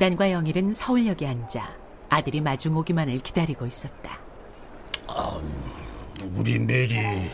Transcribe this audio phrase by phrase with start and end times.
[0.00, 1.76] 준단과 영일은 서울역에 앉아
[2.08, 4.18] 아들이 마중 오기만을 기다리고 있었다.
[5.06, 5.38] 아,
[6.34, 7.28] 우리 메리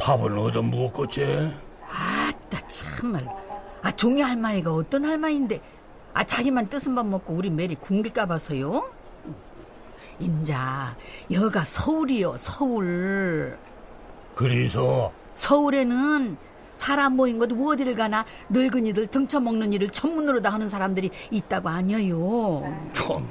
[0.00, 1.54] 밥은 얻어 먹었겠지?
[1.86, 3.28] 아따 참말.
[3.82, 5.60] 아 종이 할머니가 어떤 할머니인데
[6.14, 8.90] 아 자기만 뜨슨 밥 먹고 우리 메리 굶길까 봐서요?
[10.18, 10.96] 인자
[11.30, 13.58] 여가 서울이요 서울.
[14.34, 16.38] 그래서 서울에는
[16.76, 22.62] 사람 모인 것도 어디를 가나 늙은이들 등쳐먹는 일을 전문으로 다 하는 사람들이 있다고 안 해요.
[22.92, 23.28] 참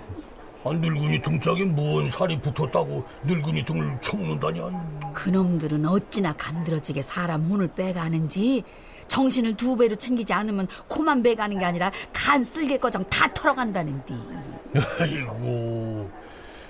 [0.65, 8.63] 아, 늙은이 등짝에 뭔 살이 붙었다고 늙은이 등을 쳐먹는다냐 그놈들은 어찌나 간드러지게 사람 혼을 빼가는지
[9.07, 14.13] 정신을 두 배로 챙기지 않으면 코만 빼가는 게 아니라 간 쓸개꺼정 다 털어간다는디.
[14.99, 16.09] 아이고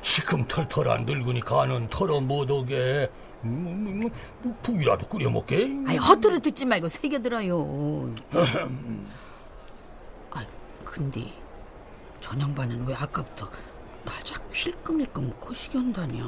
[0.02, 3.10] 시큼털털한 늙은이 간은 털어 못 오게
[3.46, 4.10] 뭐, 뭐, 뭐,
[4.42, 8.12] 뭐, 국이라도 끓여 먹게 아이 헛들을 듣지 말고 새겨 들어요.
[10.32, 10.46] 아
[10.84, 11.32] 근데
[12.20, 13.50] 전 양반은 왜 아까부터
[14.04, 16.24] 날 자꾸 힐끔힐끔 거시기 한다냐?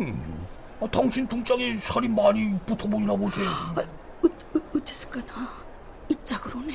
[0.00, 0.46] 음,
[0.80, 5.64] 아, 당신 등짝에 살이 많이 붙어 보이나 보지 아, 어, 어, 어째서까나
[6.08, 6.74] 이 짝으로네?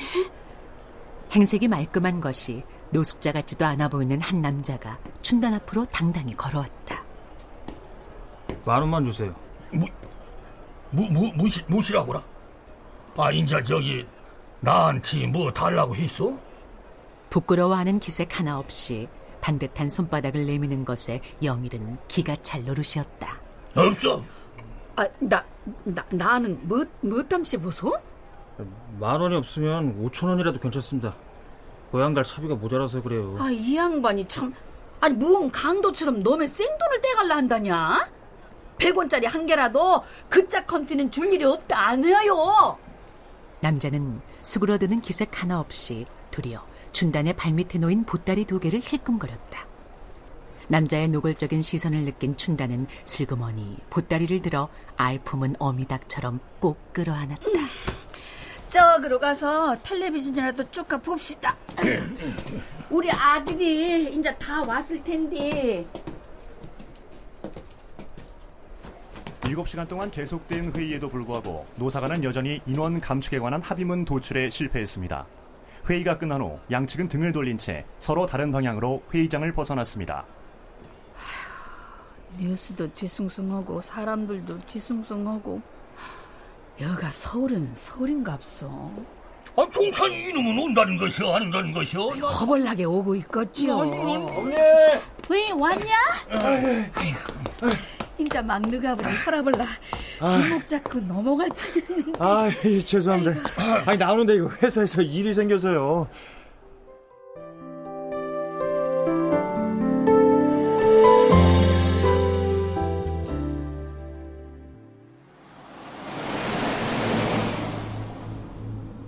[1.31, 7.03] 행색이 말끔한 것이 노숙자 같지도 않아 보이는 한 남자가 춘단 앞으로 당당히 걸어왔다.
[8.65, 9.35] 만 원만 주세요.
[9.71, 9.87] 뭐,
[10.91, 12.23] 뭐, 뭐, 무시, 무시라고라?
[13.17, 14.05] 아, 인자 저기,
[14.61, 16.33] 나한테 뭐 달라고 했어?
[17.29, 19.07] 부끄러워하는 기색 하나 없이
[19.41, 23.39] 반듯한 손바닥을 내미는 것에 영일은 기가 찰 노릇이었다.
[23.75, 24.23] 없어.
[24.95, 25.43] 아, 나,
[25.83, 27.97] 나, 나는 뭐, 뭐 땀시 보소?
[28.99, 31.15] 만 원이 없으면 오천 원이라도 괜찮습니다.
[31.91, 33.37] 고향 갈 차비가 모자라서 그래요.
[33.39, 34.53] 아, 이 양반이 참.
[34.99, 38.09] 아니, 무언 강도처럼 너의 생돈을 떼갈라 한다냐?
[38.79, 42.77] 100원짜리 한 개라도 그짝 컨티는 줄 일이 없다 안 해요.
[43.61, 49.67] 남자는 수그러드는 기색 하나 없이 도리어 준단의 발밑에 놓인 보따리 두 개를 힐끔거렸다.
[50.69, 57.49] 남자의 노골적인 시선을 느낀 춘단은 슬그머니 보따리를 들어 알품은 어미닭처럼 꼭 끌어안았다.
[58.69, 61.57] 저기로 가서 텔레비전이라도 쭉가 봅시다.
[62.91, 65.87] 우리 아들이 이제 다 왔을 텐데.
[69.55, 75.25] 7시간 동안 계속된 회의에도 불구하고 노사관은 여전히 인원 감축에 관한 합의문 도출에 실패했습니다.
[75.89, 80.25] 회의가 끝난 후 양측은 등을 돌린 채 서로 다른 방향으로 회의장을 벗어났습니다.
[82.37, 85.61] 뉴스도 뒤숭숭하고 사람들도 뒤숭숭하고
[86.81, 88.91] 여가 서울은 서울인갑소.
[89.57, 91.99] 아, 종찬이 이놈은 온다는 것이야, 안 온다는 것이야?
[91.99, 93.79] 허벌나게 오고 있겠죠.
[95.29, 95.97] 왜 왔냐?
[98.19, 99.65] 인자 막누 가보지 혈압을라
[100.19, 102.19] 길목 잡고 넘어갈 뻔했는데.
[102.19, 102.49] 아,
[102.85, 103.39] 죄송합니다.
[103.85, 106.07] 아니 나오는데 이거 회사에서 일이 생겨서요.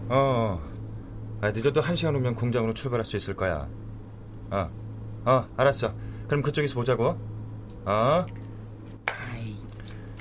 [0.08, 0.62] 어,
[1.42, 3.68] 아, 늦어도 한 시간 후면 공장으로 출발할 수 있을 거야.
[4.52, 4.70] 어,
[5.26, 5.94] 어, 알았어.
[6.28, 7.18] 그럼 그쪽에서 보자고.
[7.86, 8.26] 어?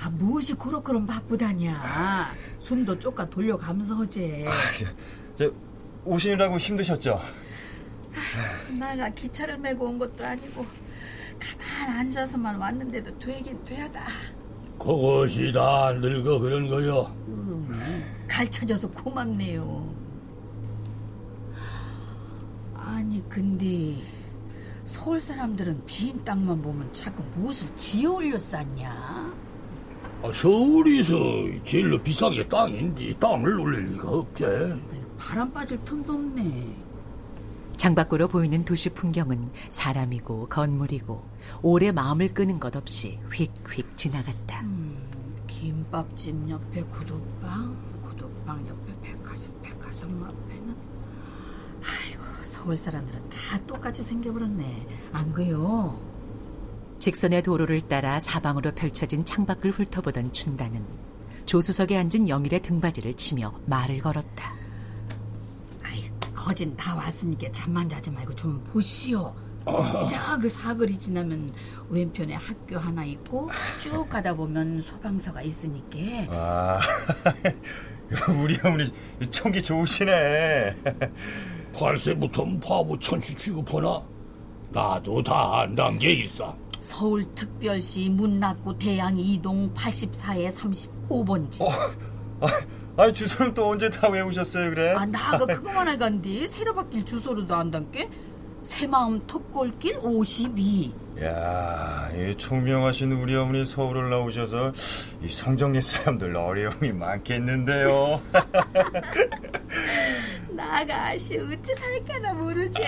[0.03, 2.33] 아 무엇이 그럭그럭 바쁘다냐.
[2.59, 4.47] 숨도 쪼까 돌려가면서 어제.
[4.49, 4.87] 아, 저,
[5.37, 5.55] 저
[6.05, 7.21] 오시느라고 힘드셨죠?
[8.79, 10.67] 나가 기차를 메고 온 것도 아니고
[11.39, 14.07] 가만 앉아서만 왔는데도 되긴 되하다.
[14.79, 17.15] 그것이 다 늙어 그런 거요.
[17.29, 19.95] 음, 가르쳐줘서 고맙네요.
[22.75, 23.97] 아니 근데
[24.87, 29.50] 서울 사람들은 빈 땅만 보면 자꾸 무엇을 지어 올려 쌌냐?
[30.23, 31.15] 아, 서울에서
[31.65, 34.45] 제일로 비싼 게 땅인데 땅을 올릴 리가 없지.
[35.19, 36.77] 바람 빠질 틈도 없네.
[37.79, 41.25] 창밖으로 보이는 도시 풍경은 사람이고 건물이고
[41.63, 44.61] 오래 마음을 끄는 것 없이 휙휙 지나갔다.
[44.61, 44.99] 음,
[45.47, 50.77] 김밥집 옆에 구두방, 구두방 옆에 백화점, 백화점 앞에는
[51.81, 54.87] 하, 서울 사람들은 다 똑같이 생겨버렸네.
[55.13, 56.10] 안 그요?
[57.01, 60.85] 직선의 도로를 따라 사방으로 펼쳐진 창밖을 훑어보던 춘다는
[61.47, 64.53] 조수석에 앉은 영일의 등받이를 치며 말을 걸었다.
[65.83, 66.05] 아이,
[66.35, 69.35] 거진 다 왔으니까 잠만 자지 말고 좀 보시오.
[70.11, 71.55] 저그 사거리 지나면
[71.89, 73.49] 왼편에 학교 하나 있고
[73.79, 75.99] 쭉 가다 보면 소방서가 있으니까
[76.31, 76.81] 아,
[78.43, 78.91] 우리 어머니
[79.31, 80.77] 청기 좋으시네.
[81.73, 84.03] 8세부터 바보 천시 취급하나?
[84.71, 86.57] 나도 다 안단 게 있어.
[86.81, 91.63] 서울특별시 문락구 대양 이동 84에 35번지.
[91.63, 92.49] 아,
[92.97, 94.95] 아, 주소는 또 언제 다 외우셨어요, 그래?
[94.97, 98.09] 아, 나가 그거만 알간디 새로 바뀔 주소로도 안단께?
[98.63, 100.95] 새마음 톱골길 52.
[101.23, 104.73] 야, 이 총명하신 우리 어머니 서울을 나오셔서
[105.23, 108.21] 이 성정리 사람들 어려움이 많겠는데요.
[110.51, 112.83] 나가시 어찌 살까나 모르지.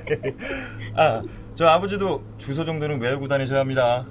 [0.96, 1.22] 아,
[1.58, 4.06] 저 아버지도 주소 정도는 외우고 다니셔야 합니다.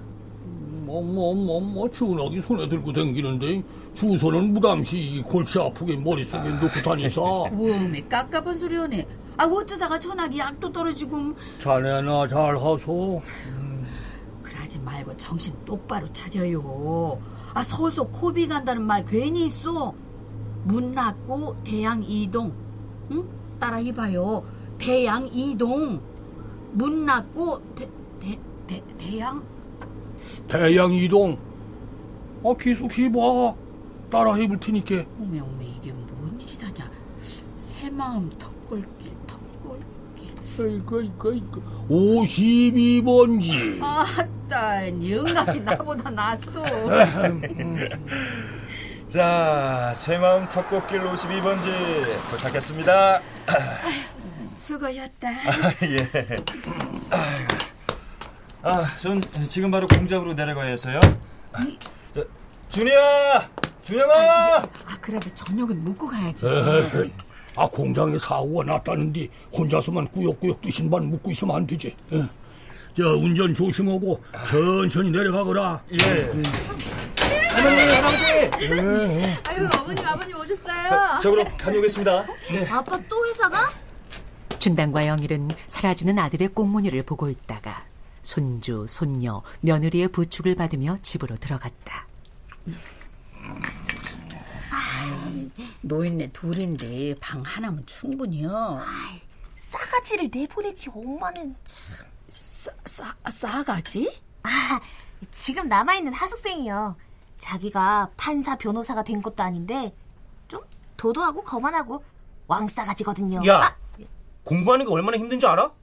[0.83, 3.63] 뭐, 뭐, 뭐, 뭐, 전화기 손에 들고 댕기는데,
[3.93, 7.21] 주소는 무담시 이 골치 아프게 머릿속에 넣고 다니사.
[7.55, 9.07] 우음에 깝깝한 소리 하네.
[9.37, 11.35] 아, 어쩌다가 전화기 약도 떨어지고.
[11.61, 13.21] 자네나 잘 하소.
[14.43, 17.17] 그러지 말고 정신 똑바로 차려요.
[17.53, 19.93] 아, 서울서 코비 간다는 말 괜히 있어.
[20.65, 22.51] 문락구 대양 이동.
[23.11, 23.23] 응?
[23.57, 24.43] 따라 해봐요.
[24.77, 26.01] 대양 이동.
[26.77, 27.89] 문락구 대,
[28.19, 28.37] 대,
[28.67, 29.43] 대, 대양?
[30.47, 31.35] 대양 이동.
[32.43, 33.19] 아, 계속 해봐.
[34.11, 35.03] 따라 해볼 테니까.
[35.19, 36.91] 오메 오메 이게 뭔 일이다냐.
[37.57, 40.77] 새마음 턱골길 턱골길.
[40.77, 41.59] 이거, 이거, 이거.
[41.89, 43.81] 52번지.
[43.81, 46.61] 아따 영감이 나보다 낫소.
[49.09, 53.21] 자, 새마음 턱꽃길 52번지 도착했습니다.
[54.67, 55.29] 수고였다.
[55.47, 56.09] 아, 예.
[58.61, 60.99] 아, 전 지금 바로 공장으로 내려가야 해서요.
[62.13, 62.25] 저,
[62.67, 63.49] 준이야!
[63.85, 64.13] 준영아!
[64.57, 66.45] 아 그래도 저녁은 먹고 가야지.
[66.45, 67.13] 에이,
[67.55, 71.95] 아, 공장에 사고가 났다는데, 혼자서만 꾸역꾸역 뜨신반 묻고 있으면 안 되지.
[72.11, 72.27] 예.
[72.93, 75.81] 저, 운전 조심하고, 천천히 내려가거라.
[75.93, 76.31] 예.
[79.47, 81.19] 아유 어머님 아버님 오셨어요.
[81.23, 82.25] 저 그럼 다녀오겠습니다.
[82.69, 83.69] 아빠 또 회사 가?
[84.59, 87.85] 춘단과 영일은 사라지는 아들의 꽁무니를 보고 있다가
[88.21, 92.05] 손주, 손녀, 며느리의 부축을 받으며 집으로 들어갔다.
[95.81, 98.81] 노인네 둘인데 방 하나면 충분히요.
[99.55, 102.05] 싸가지를 내보내지 엄마는 참.
[102.29, 104.21] 싸, 싸, 싸가지?
[104.43, 104.79] 아
[105.31, 106.97] 지금 남아있는 하숙생이요.
[107.37, 109.93] 자기가 판사 변호사가 된 것도 아닌데
[110.47, 110.61] 좀
[110.97, 112.03] 도도하고 거만하고
[112.47, 113.45] 왕싸가지거든요.
[113.47, 113.75] 야, 아,
[114.47, 115.73] 공부하는 게 얼마나 힘든지 알아?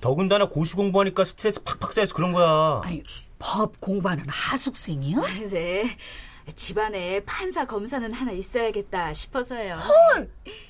[0.00, 2.80] 더군다나 고시 공부하니까 스트레스 팍팍 쌓여서 그런 거야.
[2.84, 3.02] 아니
[3.40, 5.20] 법 공부하는 하숙생이요?
[5.50, 5.96] 네.
[6.54, 9.74] 집안에 판사 검사는 하나 있어야겠다 싶어서요.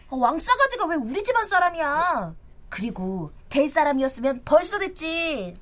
[0.08, 2.34] 어, 왕싸가지가 왜 우리 집안 사람이야?
[2.70, 5.56] 그리고 될 사람이었으면 벌써 됐지.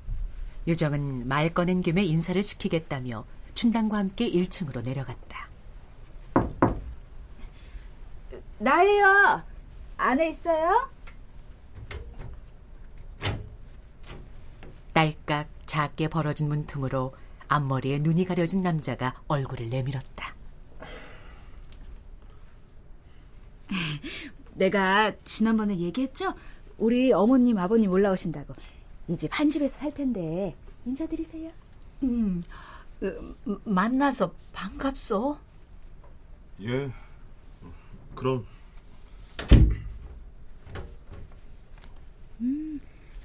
[0.65, 5.49] 요정은 말 꺼낸 김에 인사를 시키겠다며 춘단과 함께 1층으로 내려갔다.
[8.59, 9.43] 나예요.
[9.97, 10.89] 안에 있어요?
[15.03, 17.15] 딸깍 작게 벌어진 문틈으로
[17.47, 20.35] 앞머리에 눈이 가려진 남자가 얼굴을 내밀었다.
[24.55, 26.33] 내가 지난번에 얘기했죠?
[26.77, 28.53] 우리 어머님, 아버님 올라오신다고.
[29.07, 30.53] 이 집 한 집에서 살 텐데
[30.85, 31.49] 인사드리세요.
[32.03, 32.43] 음,
[32.99, 35.37] 그, 만나서 반갑소.
[36.63, 36.91] 예.
[38.15, 38.45] 그럼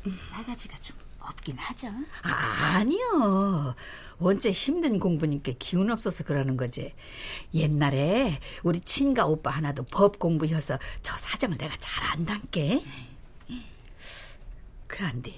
[0.08, 0.96] 싸가지가 좀
[1.28, 1.88] 없긴 하죠.
[2.22, 3.74] 아, 아니요.
[4.18, 6.94] 원체 힘든 공부니까 기운 없어서 그러는 거지.
[7.52, 12.84] 옛날에 우리 친가 오빠 하나도 법 공부해서 저 사정을 내가 잘 안단께.
[14.86, 15.32] 그런데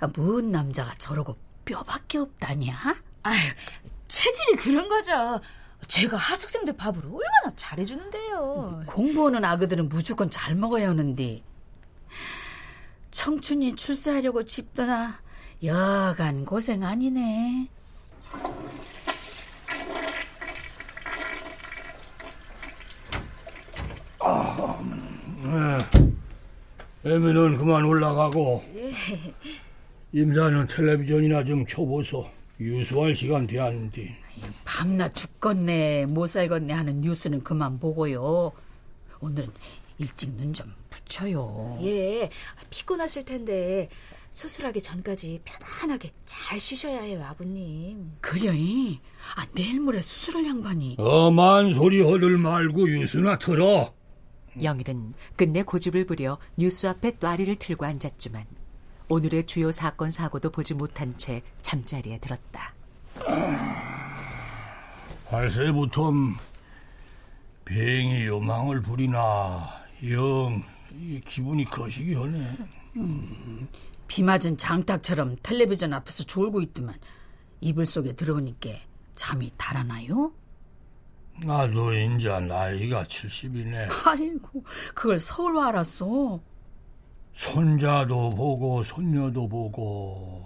[0.00, 2.74] 아, 뭔 남자가 저러고 뼈밖에 없다냐?
[3.22, 3.38] 아유,
[4.08, 5.40] 체질이 그런 거죠.
[5.86, 8.84] 제가 하숙생들 밥을 얼마나 잘해주는데요.
[8.86, 11.42] 공부하는 아그들은 무조건 잘 먹어야 하는데
[13.10, 15.20] 청춘이 출세하려고 집 떠나
[15.62, 17.68] 여간 고생 아니네.
[27.02, 28.62] 애미는 그만 올라가고
[30.12, 32.28] 임자는 텔레비전이나 좀 켜보소
[32.60, 34.16] 유수할 시간 되었는데
[34.64, 38.52] 밤낮 죽겠네 못 살겠네 하는 뉴스는 그만 보고요.
[39.20, 39.48] 오늘은
[40.00, 41.78] 일찍 눈 좀 붙여요.
[41.82, 42.30] 예,
[42.70, 43.88] 피곤하실 텐데
[44.30, 48.12] 수술하기 전까지 편안하게 잘 쉬셔야 해요, 아버님.
[48.20, 48.48] 그래.
[49.36, 50.96] 아, 내일 모레 수술할 양반이.
[50.98, 53.92] 엄한 소리 허들 말고 유수나 틀어.
[54.62, 58.44] 영일은 끝내 고집을 부려 뉴스 앞에 또아리를 틀고 앉았지만
[59.08, 62.74] 오늘의 주요 사건 사고도 보지 못한 채 잠자리에 들었다.
[65.28, 66.12] 발세부터
[67.64, 70.62] 병이 요망을 부리나 영
[71.24, 72.56] 기분이 거시기 하네.
[74.08, 76.94] 비 맞은 장닭처럼 텔레비전 앞에서 졸고 있더만
[77.60, 78.70] 이불 속에 들어오니까
[79.14, 80.32] 잠이 달아나요?
[81.44, 83.88] 나도 이제 나이가 70이네.
[84.06, 84.64] 아이고,
[84.94, 86.40] 그걸 서울 와 알았어.
[87.32, 90.44] 손자도 보고 손녀도 보고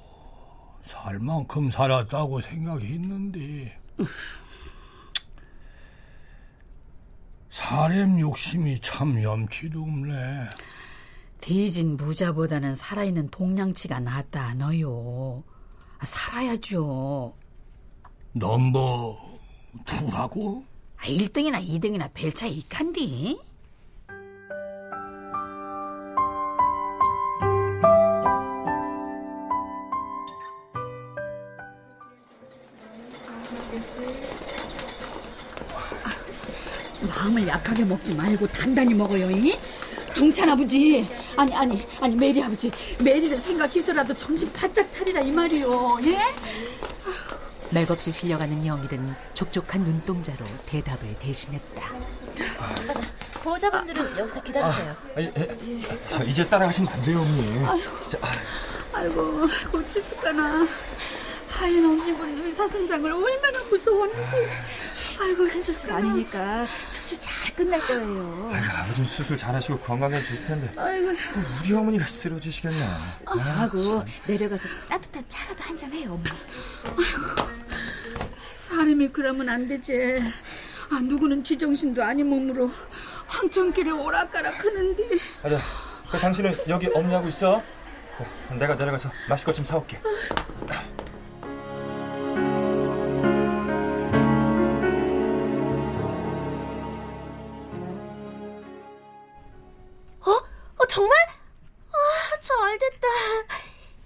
[0.87, 3.81] 살 만큼 살았다고 생각했는데
[7.55, 10.51] 사람 욕심이 참 염치도 없네.
[11.41, 15.45] 뒤진 부자보다는 살아있는 동양치가 낫다 너요.
[15.99, 17.33] 아, 살아야죠.
[18.33, 19.19] 넘버
[19.85, 20.64] two라고?
[20.97, 23.39] 아, 1등이나 2등이나 별 차이 있간디?
[37.55, 39.57] 약하게 먹지 말고 단단히 먹어요, 이?
[40.13, 41.07] 종찬 아버지,
[41.37, 46.19] 아니 아니 아니 메리 아버지, 메리를 생각해서라도 정신 바짝 차리라 이 말이요, 예?
[47.71, 51.83] 맥없이 실려가는 영일은 촉촉한 눈동자로 대답을 대신했다.
[53.35, 54.97] 보호자분들은 여기서 기다리세요.
[55.17, 55.57] 아, 예, 예.
[56.11, 57.65] 저 이제 따라가시면 안 돼요, 어머니.
[58.09, 58.19] 자,
[58.93, 60.67] 아이고 고치스까나
[61.49, 64.49] 하인 언니분 의사 선생을 얼마나 무서웠는데
[65.21, 68.51] 아이고 수술 아니니까 수술 잘 끝날 거예요.
[68.53, 71.11] 아이고, 아버님 수술 잘하시고 건강해질 텐데 아이고
[71.63, 72.83] 우리 어머니가 쓰러지시겠네.
[73.27, 74.05] 아, 저하고 참.
[74.27, 76.31] 내려가서 따뜻한 차라도 한 잔 해요, 어머니.
[78.49, 80.21] 사람이 그러면 안 되지
[80.91, 82.71] 아 누구는 지정신도 아닌 몸으로
[83.27, 85.03] 황천길을 오락가락 하는데
[85.43, 85.59] 맞아.
[86.11, 87.63] 그 당신은 여기 어머니하고 있어.
[88.19, 89.97] 어, 내가 내려가서 마실 것 좀 사올게.
[89.97, 90.84] 어?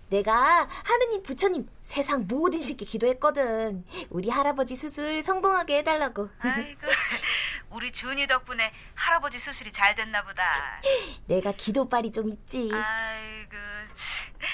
[0.09, 3.85] 내가 하느님 부처님 세상 모든 신께 기도했거든.
[4.11, 6.31] 우리 할아버지 수술 성공하게 해달라고.
[6.39, 6.81] 아이고,
[7.71, 10.81] 우리 준이 덕분에 할아버지 수술이 잘 됐나 보다.
[11.27, 12.71] 내가 기도빨이 좀 있지.
[12.73, 13.53] 아이고,
[13.97, 14.49] 참.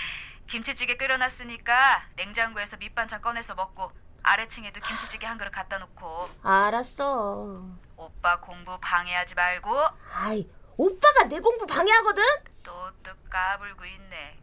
[0.51, 3.91] 김치찌개 끓여놨으니까 냉장고에서 밑반찬 꺼내서 먹고
[4.23, 7.63] 아래층에도 김치찌개 한 그릇 갖다 놓고 알았어.
[7.97, 9.77] 오빠 공부 방해하지 말고
[10.13, 12.23] 아이, 오빠가 내 공부 방해하거든?
[12.65, 14.39] 또 또 까불고 있네.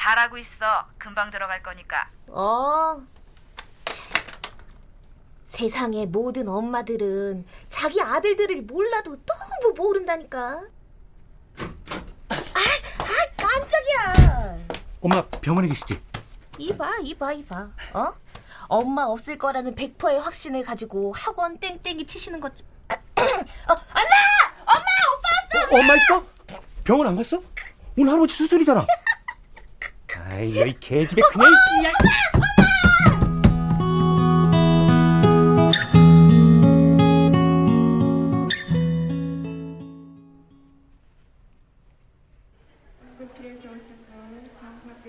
[0.00, 0.86] 잘하고 있어.
[0.98, 2.08] 금방 들어갈 거니까.
[2.28, 3.00] 어.
[5.46, 10.60] 세상의 모든 엄마들은 자기 아들들을 몰라도 너무 모른다니까.
[12.28, 14.58] 아, 아, 깜짝이야.
[15.00, 16.00] 엄마 병원에 계시지?
[16.58, 17.68] 이봐, 이봐, 이봐.
[17.94, 18.12] 어?
[18.68, 22.54] 엄마 없을 거라는 100%의 확신을 가지고 학원 땡땡이 치시는 것.
[22.56, 24.10] 좀- 어, 엄마!
[24.66, 24.84] 엄마!
[25.14, 25.28] 오빠
[25.62, 25.76] 왔어!
[25.76, 26.26] 엄마 있어?
[26.84, 27.40] 병원 안 갔어?
[27.96, 28.84] 오늘 할아버지 수술이잖아.
[30.30, 31.52] 아이, 여기 개집애 그냥.
[31.84, 31.92] 야.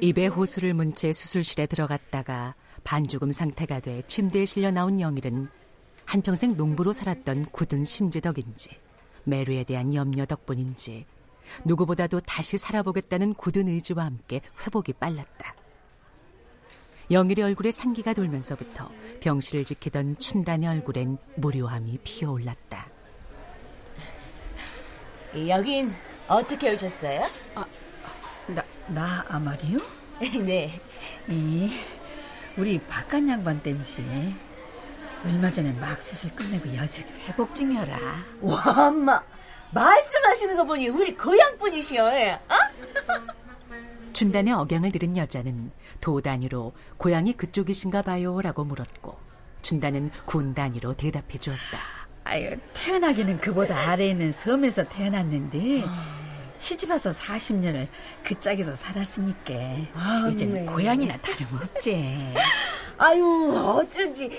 [0.01, 5.50] 입에 호수를 문 채 수술실에 들어갔다가 반죽음 상태가 돼 침대에 실려 나온 영일은
[6.05, 8.69] 한평생 농부로 살았던 굳은 심지덕인지
[9.25, 11.05] 메루에 대한 염려 덕분인지
[11.66, 15.56] 누구보다도 다시 살아보겠다는 굳은 의지와 함께 회복이 빨랐다.
[17.10, 22.88] 영일의 얼굴에 상기가 돌면서부터 병실을 지키던 춘단의 얼굴엔 무료함이 피어올랐다.
[25.48, 25.94] 여긴
[26.27, 27.22] 어떻게 오셨어요?
[28.48, 29.77] 나, 나 아마리요?
[30.44, 30.82] 네.
[31.27, 31.72] 이
[32.58, 34.04] 우리 바깥 양반 땜시
[35.24, 37.98] 얼마 전에 막 수술 끝내고 여직이 회복 중이어라
[38.42, 39.22] 와, 엄마.
[39.71, 42.13] 말씀하시는 거 보니 우리 고향 분이시여.
[42.13, 42.31] 예.
[42.33, 42.55] 어?
[44.13, 45.71] 춘단의 억양을 들은 여자는
[46.01, 49.17] 도 단위로 고향이 그쪽이신가 봐요라고 물었고
[49.62, 51.77] 춘단은 군 단위로 대답해 주었다.
[52.24, 55.86] 아유 태어나기는 그보다 아래에 있는 섬에서 태어났는데
[56.57, 57.88] 시집 와서 40년을
[58.24, 60.65] 그 짝에서 살았으니까 네.
[60.65, 62.33] 고향이나 다름없지
[62.97, 64.31] 아유, 어쩐지.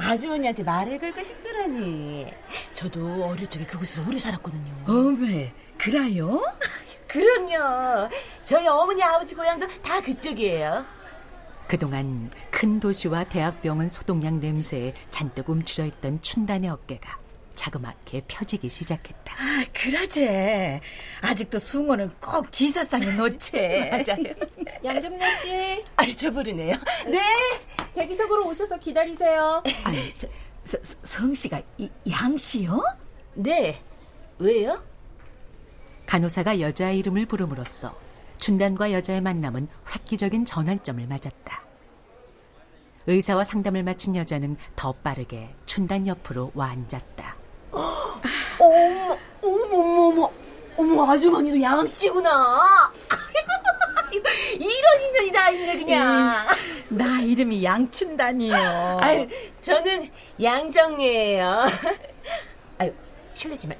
[0.00, 2.26] 아주머니한테 말을 걸고 싶더라니.
[2.72, 4.72] 저도 어릴 적에 그곳에서 오래 살았거든요.
[4.86, 6.42] 어메, 그라요?
[7.06, 8.08] 그럼요.
[8.44, 10.84] 저희 어머니 아버지 고향도 다 그쪽이에요.
[11.66, 17.19] 그동안 큰 도시와 대학병원 소독약 냄새에 잔뜩 움츠려 있던 춘단의 어깨가
[17.60, 19.34] 자그맣게 펴지기 시작했다.
[19.34, 20.80] 아, 그러제.
[21.20, 23.52] 아직도 숭어는 꼭 지사상에 놓지.
[23.92, 24.34] 맞아요.
[24.82, 25.84] 양정래 씨.
[25.96, 26.76] 아, 저 부르네요.
[27.06, 27.20] 네.
[27.94, 29.62] 대기석으로 오셔서 기다리세요.
[29.84, 30.26] 아니, 저,
[30.64, 32.82] 서, 성 씨가 이, 양 씨요?
[33.34, 33.82] 네.
[34.38, 34.82] 왜요?
[36.06, 37.94] 간호사가 여자의 이름을 부름으로써
[38.38, 41.62] 춘단과 여자의 만남은 획기적인 전환점을 맞았다.
[43.06, 47.39] 의사와 상담을 마친 여자는 더 빠르게 춘단 옆으로 와 앉았다.
[47.72, 48.18] 어머,
[48.58, 50.30] 어머, 어머, 어머,
[50.76, 52.92] 어머, 아주머니도 양씨구나.
[54.58, 56.46] 이런 인연이 다 있네, 그냥.
[56.90, 58.98] 음, 나 이름이 양춘단이요.
[59.00, 59.28] 아유,
[59.60, 60.10] 저는
[60.42, 61.66] 양정리예요.
[62.78, 62.92] 아유,
[63.32, 63.76] 실례지만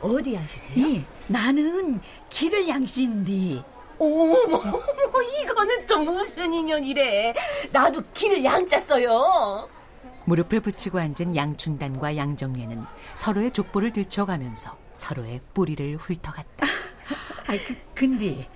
[0.00, 0.88] 어디 양씨세요?
[0.88, 3.62] 예, 나는 길을 양씨인데.
[3.98, 7.34] 어머, 어머, 이거는 또 무슨 인연이래.
[7.72, 9.68] 나도 길을 양자 써요.
[10.28, 16.66] 무릎을 붙이고 앉은 양춘단과 양정예는 서로의 족보를 들춰가면서 서로의 뿌리를 훑어갔다.
[17.48, 18.46] 아, 그, 근데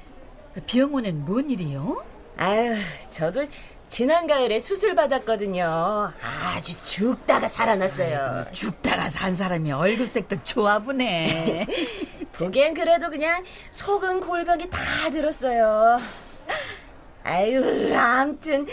[0.67, 2.05] 병원엔 뭔 일이요?
[2.37, 2.75] 아유,
[3.09, 3.47] 저도
[3.89, 6.13] 지난 가을에 수술 받았거든요.
[6.23, 8.21] 아주 죽다가 살아났어요.
[8.21, 11.67] 아이고, 죽다가 산 사람이 얼굴색도 좋아 보네.
[12.33, 14.79] 보기엔 그래도 그냥 속은 골병이 다
[15.11, 15.99] 들었어요.
[17.25, 18.67] 아유, 아무튼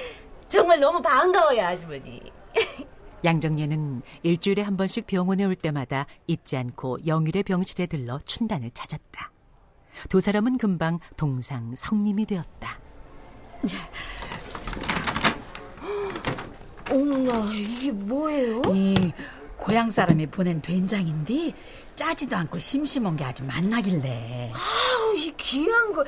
[0.48, 2.39] 정말 너무 반가워요, 아주머니.
[3.26, 9.32] 양정예는 일주일에 한 번씩 병원에 올 때마다 잊지 않고 영일의 병실에 들러 춘단을 찾았다.
[10.08, 12.80] 두 사람은 금방 동상 성님이 되었다.
[16.90, 18.62] 어머나, 이게 뭐예요?
[18.74, 19.12] 이
[19.58, 21.54] 고향 사람이 보낸 된장인데
[21.96, 24.54] 짜지도 않고 심심한 게 아주 맛나길래.
[24.54, 26.06] 아우, 이 귀한 걸.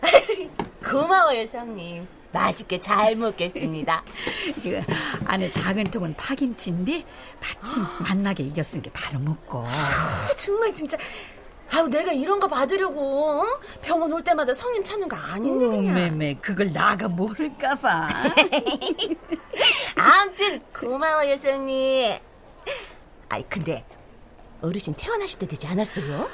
[0.82, 2.08] 고마워요, 성님.
[2.32, 4.02] 맛있게 잘 먹겠습니다.
[4.60, 4.82] 지금
[5.24, 7.04] 안에 작은 통은 파김치인데
[7.40, 9.58] 마침 맛나게 익었으니까 바로 먹고.
[9.66, 10.96] 아우, 정말 진짜.
[11.72, 13.44] 아우 내가 이런 거 받으려고 어?
[13.80, 15.94] 병원 올 때마다 성님 찾는 거 아닌데 그냥.
[15.94, 18.08] 매매 그걸 나가 모를까 봐.
[19.94, 22.18] 아무튼 고마워요, 성님.
[23.28, 23.84] 아이 근데
[24.62, 26.28] 어르신 퇴원하실 때 되지 않았어요?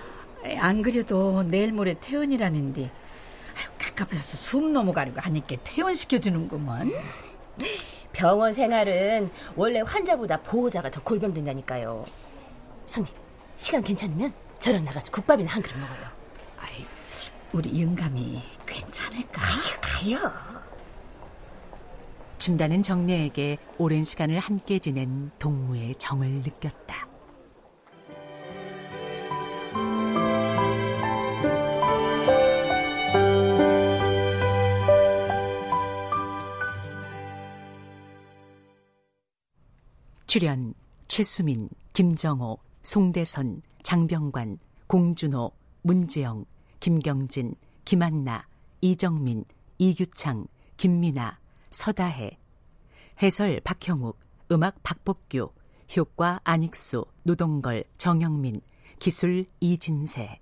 [0.59, 2.91] 안 그래도 내일 모레 퇴원이라는데
[3.57, 6.93] 아유, 가깝해서 숨 넘어가려고 하니까 퇴원시켜주는구먼.
[8.13, 12.05] 병원 생활은 원래 환자보다 보호자가 더 골병된다니까요.
[12.87, 13.13] 성님,
[13.57, 16.09] 시간 괜찮으면 저랑 나가서 국밥이나 한 그릇 먹어요.
[16.59, 16.87] 아이,
[17.53, 19.43] 우리 영감이 괜찮을까?
[19.43, 20.33] 아유, 가요.
[22.39, 27.09] 춘단은 정례에게 오랜 시간을 함께 지낸 동무의 정을 느꼈다.
[40.37, 40.75] 출연
[41.09, 46.45] 최수민, 김정호, 송대선, 장병관, 공준호, 문지영,
[46.79, 47.55] 김경진,
[47.87, 48.47] 김한나,
[48.83, 49.47] 이정민,
[49.79, 50.47] 이규창,
[50.77, 51.39] 김미나,
[51.71, 52.37] 서다혜
[53.23, 54.19] 해설 박형욱,
[54.53, 55.53] 음악 박복규,
[55.97, 58.61] 효과 안익수, 노동걸, 정영민,
[58.99, 60.39] 기술 이진세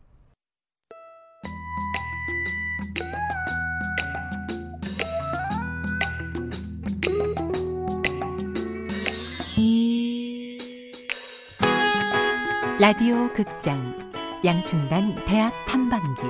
[12.85, 13.97] 라디오 극장
[14.45, 16.21] 양춘단 대학 탐방기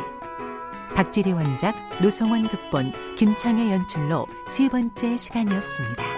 [0.95, 6.14] 박지리 원작 노성원 극본 김창의 연출로 세 번째 시간이었습니다.